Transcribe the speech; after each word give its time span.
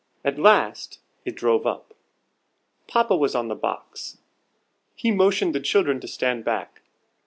At 0.25 0.39
last 0.39 0.97
it 1.25 1.35
drove 1.35 1.67
up. 1.67 1.93
Papa 2.87 3.15
was 3.15 3.35
on 3.35 3.49
the 3.49 3.55
box. 3.55 4.17
He 4.95 5.11
motioned 5.11 5.53
the 5.53 5.59
children 5.59 5.99
to 5.99 6.07
stand 6.07 6.43
back. 6.43 6.81